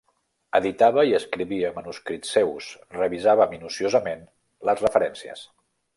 [0.59, 4.29] Editava i escrivia manuscrits seus, revisava minuciosament
[4.71, 5.45] les referències.